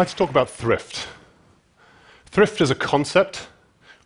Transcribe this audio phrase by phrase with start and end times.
[0.00, 1.08] like to talk about thrift.
[2.24, 3.48] Thrift is a concept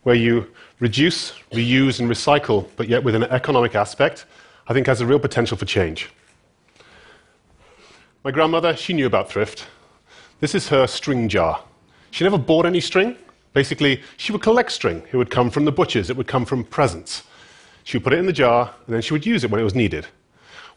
[0.02, 0.50] where you
[0.80, 4.26] reduce, reuse, and recycle, but yet with an economic aspect,
[4.66, 6.10] I think has a real potential for change.
[8.24, 9.66] My grandmother, she knew about thrift.
[10.40, 11.62] This is her string jar.
[12.10, 13.16] She never bought any string.
[13.52, 15.00] Basically, she would collect string.
[15.12, 17.22] It would come from the butchers, it would come from presents.
[17.84, 19.64] She would put it in the jar, and then she would use it when it
[19.64, 20.08] was needed.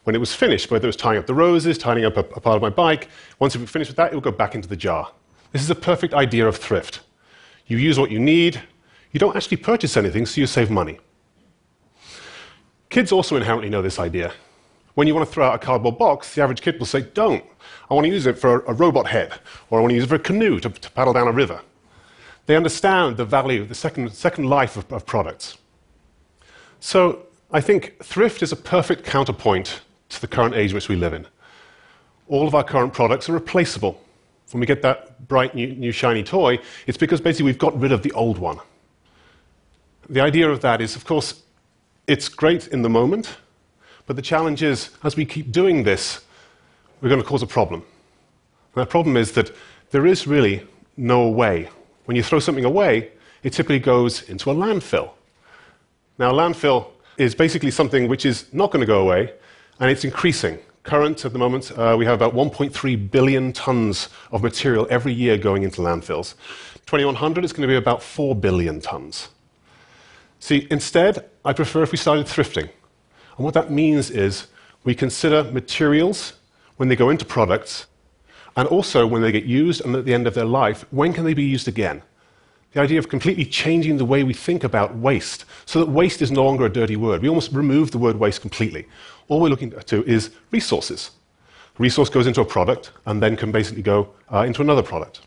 [0.08, 2.40] When it was finished, whether it was tying up the roses, tying up a, a
[2.40, 3.08] part of my bike,
[3.40, 5.12] once it was finished with that, it would go back into the jar.
[5.52, 7.00] This is a perfect idea of thrift.
[7.66, 8.58] You use what you need,
[9.12, 10.98] you don't actually purchase anything, so you save money.
[12.88, 14.32] Kids also inherently know this idea.
[14.94, 17.44] When you want to throw out a cardboard box, the average kid will say, Don't.
[17.90, 19.34] I want to use it for a robot head,
[19.68, 21.60] or I want to use it for a canoe to, to paddle down a river.
[22.46, 25.58] They understand the value, of the second, second life of, of products.
[26.80, 31.12] So I think thrift is a perfect counterpoint to the current age which we live
[31.12, 31.26] in.
[32.28, 34.02] All of our current products are replaceable.
[34.50, 37.92] When we get that bright new, new shiny toy, it's because basically we've got rid
[37.92, 38.58] of the old one.
[40.08, 41.42] The idea of that is, of course,
[42.06, 43.36] it's great in the moment,
[44.06, 46.24] but the challenge is, as we keep doing this,
[47.00, 47.82] we're going to cause a problem.
[48.74, 49.54] And that problem is that
[49.90, 51.68] there is really no way.
[52.06, 53.10] When you throw something away,
[53.42, 55.10] it typically goes into a landfill.
[56.18, 59.34] Now, a landfill is basically something which is not going to go away,
[59.80, 60.58] and it's increasing.
[60.82, 65.36] Current at the moment, uh, we have about 1.3 billion tons of material every year
[65.36, 66.34] going into landfills.
[66.86, 69.28] 2100 is going to be about 4 billion tons.
[70.40, 72.70] See, instead, I prefer if we started thrifting.
[73.36, 74.46] And what that means is
[74.84, 76.34] we consider materials
[76.76, 77.86] when they go into products,
[78.56, 81.24] and also when they get used and at the end of their life, when can
[81.24, 82.02] they be used again?
[82.78, 86.30] The idea of completely changing the way we think about waste so that waste is
[86.30, 87.22] no longer a dirty word.
[87.22, 88.86] We almost remove the word waste completely.
[89.26, 91.10] All we're looking to is resources.
[91.78, 95.22] resource goes into a product and then can basically go uh, into another product.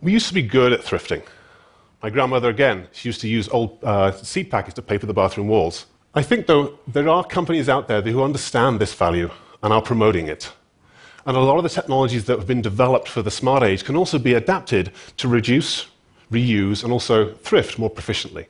[0.00, 1.22] We used to be good at thrifting.
[2.02, 5.48] My grandmother, again, she used to use old uh, seed packets to paper the bathroom
[5.48, 5.84] walls.
[6.14, 9.30] I think, though, there are companies out there who understand this value
[9.62, 10.50] and are promoting it.
[11.28, 13.96] And a lot of the technologies that have been developed for the smart age can
[13.96, 15.86] also be adapted to reduce,
[16.32, 18.46] reuse, and also thrift more proficiently.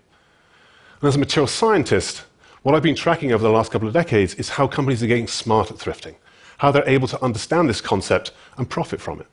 [1.01, 2.23] And as a material scientist,
[2.63, 5.27] what I've been tracking over the last couple of decades is how companies are getting
[5.27, 6.15] smart at thrifting,
[6.59, 9.27] how they're able to understand this concept and profit from it.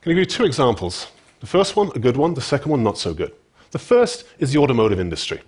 [0.00, 1.08] To give you two examples
[1.40, 3.32] the first one, a good one, the second one, not so good.
[3.72, 5.42] The first is the automotive industry.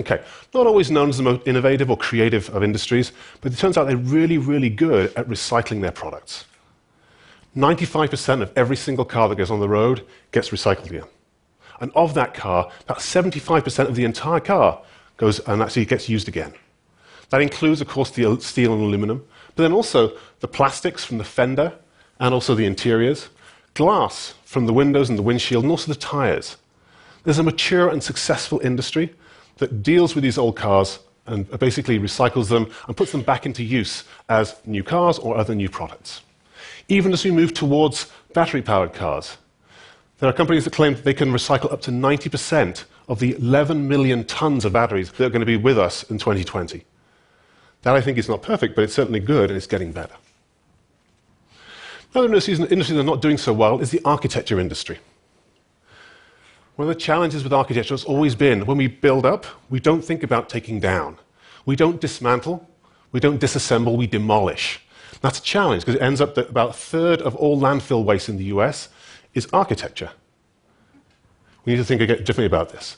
[0.00, 0.22] Okay,
[0.54, 3.86] not always known as the most innovative or creative of industries, but it turns out
[3.86, 6.46] they're really, really good at recycling their products.
[7.56, 11.04] 95% of every single car that goes on the road gets recycled again.
[11.80, 14.80] And of that car, about 75% of the entire car
[15.18, 16.54] goes and actually gets used again.
[17.28, 21.24] That includes, of course, the steel and aluminum, but then also the plastics from the
[21.24, 21.74] fender
[22.18, 23.28] and also the interiors,
[23.74, 26.56] glass from the windows and the windshield, and also the tires.
[27.24, 29.14] There's a mature and successful industry
[29.58, 33.62] that deals with these old cars and basically recycles them and puts them back into
[33.62, 36.22] use as new cars or other new products.
[36.88, 39.36] Even as we move towards battery powered cars,
[40.18, 43.88] there are companies that claim that they can recycle up to 90% of the 11
[43.88, 46.84] million tons of batteries that are going to be with us in 2020.
[47.82, 50.14] That I think is not perfect, but it's certainly good and it's getting better.
[52.14, 54.98] Another industry, industry that's not doing so well is the architecture industry.
[56.76, 60.02] One of the challenges with architecture has always been when we build up, we don't
[60.02, 61.18] think about taking down.
[61.66, 62.66] We don't dismantle,
[63.12, 64.80] we don't disassemble, we demolish.
[65.20, 68.28] That's a challenge because it ends up that about a third of all landfill waste
[68.28, 68.88] in the US
[69.34, 70.10] is architecture.
[71.64, 72.96] We need to think differently about this.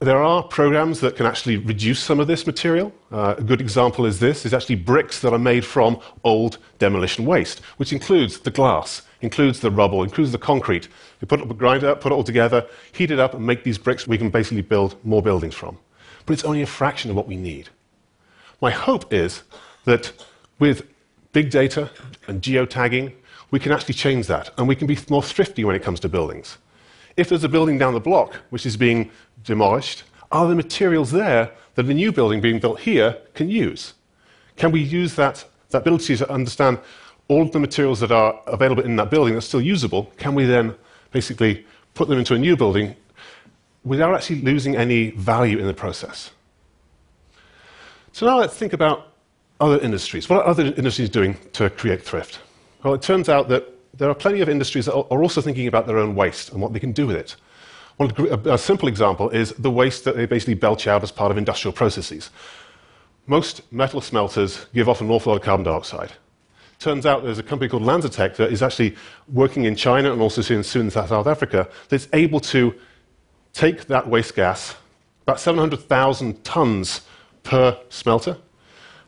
[0.00, 2.92] There are programs that can actually reduce some of this material.
[3.10, 7.24] Uh, a good example is this, is actually bricks that are made from old demolition
[7.24, 10.86] waste, which includes the glass, includes the rubble, includes the concrete.
[11.20, 13.64] We put it, grind it up, put it all together, heat it up, and make
[13.64, 15.78] these bricks we can basically build more buildings from.
[16.26, 17.68] But it's only a fraction of what we need.
[18.60, 19.42] My hope is
[19.84, 20.12] that
[20.58, 20.86] with
[21.32, 21.90] big data
[22.26, 23.14] and geotagging,
[23.50, 26.08] we can actually change that, and we can be more thrifty when it comes to
[26.08, 26.58] buildings.
[27.16, 29.10] If there's a building down the block which is being
[29.42, 33.94] demolished, are the materials there that a new building being built here can use?
[34.56, 36.78] Can we use that, that ability to understand
[37.28, 40.12] all of the materials that are available in that building that's still usable?
[40.16, 40.74] Can we then
[41.10, 42.94] basically put them into a new building
[43.84, 46.30] without actually losing any value in the process?
[48.12, 49.12] So now let's think about
[49.60, 50.28] other industries.
[50.28, 52.40] What are other industries doing to create thrift?
[52.82, 55.86] Well, it turns out that there are plenty of industries that are also thinking about
[55.86, 57.36] their own waste and what they can do with it.
[57.96, 58.12] One,
[58.46, 61.72] a, simple example is the waste that they basically belch out as part of industrial
[61.72, 62.30] processes.
[63.26, 66.12] Most metal smelters give off an awful lot of carbon dioxide.
[66.78, 68.94] Turns out there's a company called LanzaTech that is actually
[69.32, 72.74] working in China and also soon, in South Africa that's able to
[73.52, 74.76] take that waste gas,
[75.22, 77.00] about 700,000 tons
[77.42, 78.36] per smelter,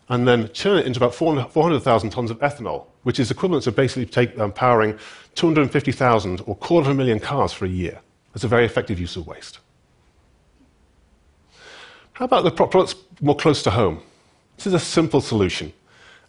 [0.09, 4.07] and then turn it into about 400,000 tons of ethanol, which is equivalent to basically
[4.07, 4.99] take, um, powering
[5.37, 8.01] 250,000 or quarter of a million cars for a year.
[8.33, 9.61] That's a very effective use of waste.
[12.15, 14.03] How about the products more close to home?
[14.57, 15.73] This is a simple solution.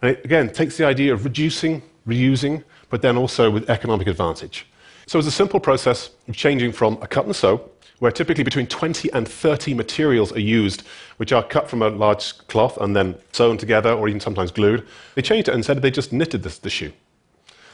[0.02, 4.66] And it, again, takes the idea of reducing, reusing, but then also with economic advantage.
[5.08, 7.70] So it's a simple process of changing from a cut and sew,
[8.00, 10.84] where typically between 20 and 30 materials are used,
[11.18, 14.88] which are cut from a large cloth and then sewn together or even sometimes glued.
[15.16, 16.92] They changed it and said they just knitted this, the shoe.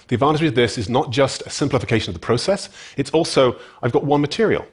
[0.08, 3.92] The advantage of this is not just a simplification of the process, it's also I've
[3.92, 4.66] got one material.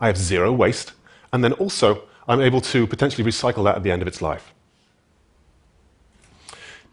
[0.00, 0.92] I have zero waste,
[1.32, 4.52] and then also I'm able to potentially recycle that at the end of its life.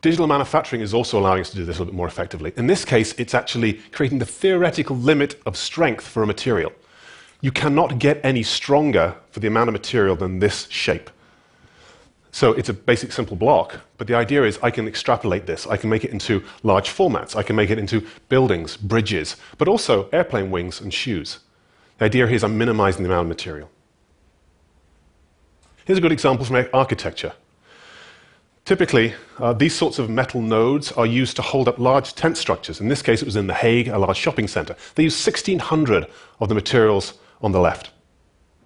[0.06, 2.54] Digital manufacturing is also allowing us to do this a little bit more effectively.
[2.58, 6.72] In this case, it's actually creating the theoretical limit of strength for a material.
[7.42, 11.10] You cannot get any stronger for the amount of material than this shape.
[12.32, 15.66] So it's a basic simple block, but the idea is I can extrapolate this.
[15.66, 17.36] I can make it into large formats.
[17.36, 21.40] I can make it into buildings, bridges, but also airplane wings and shoes.
[21.98, 23.72] The idea here is I'm minimizing the amount of material.
[25.86, 27.34] Here's a good example from architecture.
[28.66, 32.82] Typically, uh, these sorts of metal nodes are used to hold up large tent structures.
[32.82, 34.76] In this case, it was in The Hague, a large shopping center.
[34.96, 36.08] They used 1,600
[36.40, 37.14] of the materials
[37.44, 37.92] on the left.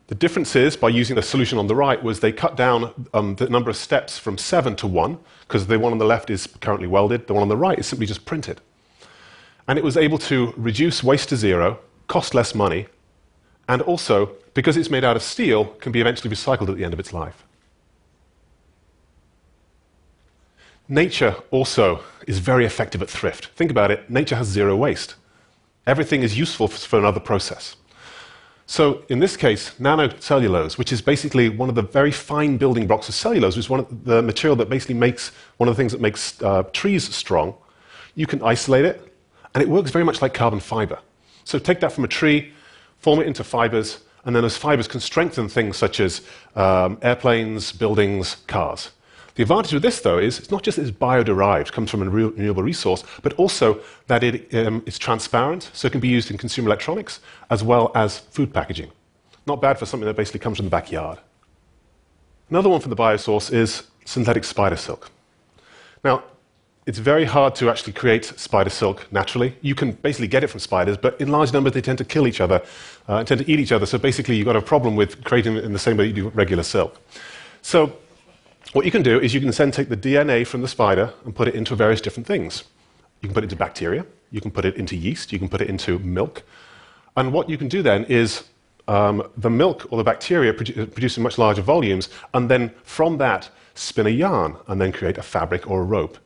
[0.08, 3.36] The difference is, by using the solution on the right, was they cut down um,
[3.36, 6.48] the number of steps from seven to one, because the one on the left is
[6.62, 8.62] currently welded, the one on the right is simply just printed.
[9.68, 12.88] And it was able to reduce waste to zero, cost less money,
[13.68, 16.94] and also, because it's made out of steel, can be eventually recycled at the end
[16.94, 17.44] of its life.
[20.92, 23.46] Nature also is very effective at thrift.
[23.56, 25.14] Think about it nature has zero waste.
[25.86, 27.76] Everything is useful for another process.
[28.66, 33.08] So, in this case, nanocellulose, which is basically one of the very fine building blocks
[33.08, 35.92] of cellulose, which is one of the material that basically makes one of the things
[35.92, 37.56] that makes uh, trees strong,
[38.16, 39.16] you can isolate it,
[39.54, 41.00] and it works very much like carbon fiber.
[41.44, 42.52] So, take that from a tree,
[42.98, 46.22] form it into fibers, and then those fibers can strengthen things such as
[46.56, 48.92] um, airplanes, buildings, cars.
[49.40, 52.10] The advantage of this, though, is it's not just that it's bio-derived, comes from a
[52.10, 56.38] renewable resource, but also that it um, is transparent, so it can be used in
[56.38, 58.92] consumer electronics as well as food packaging.
[59.48, 61.20] Not bad for something that basically comes from the backyard.
[62.50, 65.10] Another one from the biosource is synthetic spider silk.
[66.04, 66.22] Now,
[66.86, 69.56] it's very hard to actually create spider silk naturally.
[69.62, 72.28] You can basically get it from spiders, but in large numbers they tend to kill
[72.28, 72.62] each other,
[73.08, 73.86] uh, tend to eat each other.
[73.86, 76.28] So basically, you've got a problem with creating it in the same way you do
[76.28, 77.00] regular silk.
[77.62, 77.94] So
[78.74, 81.36] what you can do is you can then take the DNA from the spider and
[81.36, 82.66] put it into various different things.
[83.22, 85.62] You can put it into bacteria, you can put it into yeast, you can put
[85.62, 86.44] it into milk.
[87.18, 88.44] And what you can do then is
[88.88, 93.18] um, the milk or the bacteria produ- produce in much larger volumes, and then from
[93.18, 96.18] that spin a yarn and then create a fabric or a rope.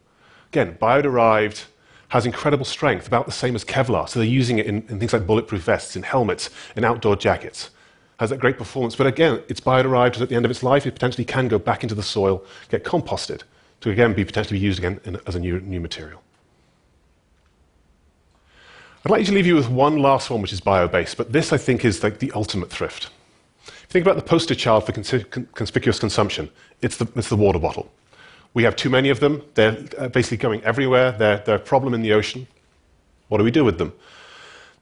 [0.49, 1.63] Again, bio-derived
[2.09, 4.07] has incredible strength, about the same as Kevlar.
[4.07, 7.71] So they're using it in, in things like bulletproof vests, in helmets, in outdoor jackets
[8.19, 8.95] has that great performance.
[8.95, 10.85] But again, it's bioderived at the end of its life.
[10.85, 13.41] It potentially can go back into the soil, get composted,
[13.81, 16.21] to again be potentially used again in, as a new, new material.
[19.05, 21.57] I'd like to leave you with one last one, which is bio-based, but this I
[21.57, 23.09] think is like the ultimate thrift.
[23.67, 26.49] If you think about the poster child for conspicuous consumption,
[26.81, 27.91] it's the, it's the water bottle.
[28.53, 29.41] We have too many of them.
[29.55, 31.11] They're uh, basically going everywhere.
[31.11, 32.47] They're, they're a problem in the ocean.
[33.27, 33.93] What do we do with them?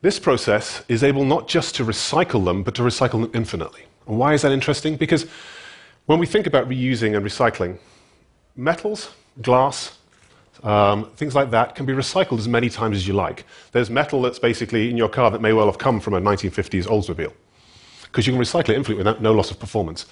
[0.01, 3.84] This process is able not just to recycle them, but to recycle them infinitely.
[4.08, 4.96] And why is that interesting?
[4.96, 5.27] Because
[6.08, 7.77] when we think about reusing and recycling,
[8.55, 9.12] metals,
[9.43, 10.00] glass,
[10.63, 13.46] um, things like that can be recycled as many times as you like.
[13.74, 16.86] There's metal that's basically in your car that may well have come from a 1950s
[16.86, 17.34] Oldsmobile,
[18.03, 20.08] because you can recycle it infinitely without no loss of performance.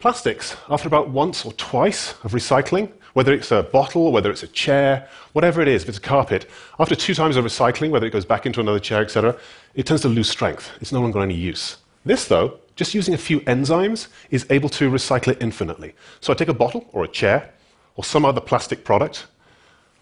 [0.00, 4.48] Plastics, after about once or twice of recycling, whether it's a bottle, whether it's a
[4.48, 8.12] chair, whatever it is, if it's a carpet, after two times of recycling, whether it
[8.12, 9.36] goes back into another chair, etc.,
[9.74, 10.70] it tends to lose strength.
[10.80, 11.76] It's no longer any use.
[12.04, 15.94] This, though, just using a few enzymes, is able to recycle it infinitely.
[16.20, 17.50] So I take a bottle or a chair
[17.96, 19.26] or some other plastic product,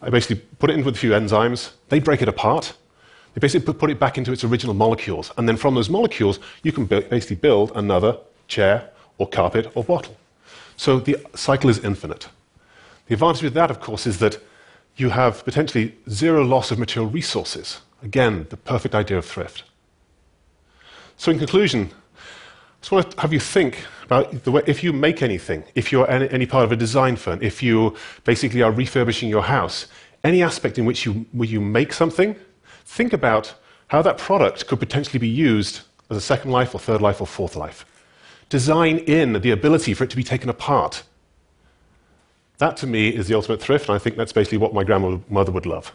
[0.02, 2.72] I basically put it in with a few enzymes, they break it apart,
[3.34, 6.72] they basically put it back into its original molecules, and then from those molecules, you
[6.72, 8.16] can basically build another
[8.48, 10.16] chair or carpet or bottle.
[10.76, 12.28] So the cycle is infinite.
[13.10, 14.38] The advantage with that, of course, is that
[14.94, 17.80] you have potentially zero loss of material resources.
[18.04, 19.64] Again, the perfect idea of thrift.
[21.16, 22.20] So, in conclusion, I
[22.80, 26.08] just want to have you think about the way if you make anything, if you're
[26.08, 29.88] any, part of a design firm, if you basically are refurbishing your house,
[30.22, 32.36] any aspect in which you, where you make something,
[32.84, 33.54] think about
[33.88, 37.26] how that product could potentially be used as a second life or third life or
[37.26, 37.84] fourth life.
[38.50, 41.02] Design in the ability for it to be taken apart,
[42.60, 45.50] that to me is the ultimate thrift, and I think that's basically what my grandmother
[45.50, 45.92] would love.